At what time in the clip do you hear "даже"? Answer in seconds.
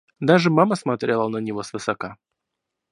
0.19-0.49